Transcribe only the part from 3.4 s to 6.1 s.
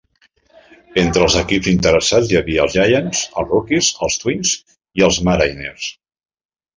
els Rockies, els Twins, i els Mariners.